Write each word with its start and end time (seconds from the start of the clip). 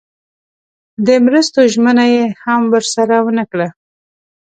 د 1.05 1.09
مرستو 1.25 1.59
ژمنه 1.73 2.05
یې 2.13 2.25
هم 2.43 2.61
ورسره 2.73 3.15
ونه 3.25 3.43
کړه. 3.51 3.67